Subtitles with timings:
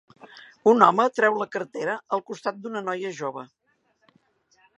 [0.71, 3.47] Un home treu la cartera al costat d'una noia jove.